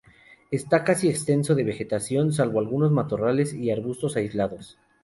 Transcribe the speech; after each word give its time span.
Está 0.49 0.83
casi 0.83 1.09
exento 1.09 1.53
de 1.53 1.63
vegetación 1.63 2.33
salvo 2.33 2.57
algunos 2.57 2.91
matorrales 2.91 3.53
y 3.53 3.69
arbustos 3.69 4.15
aislados. 4.15 4.79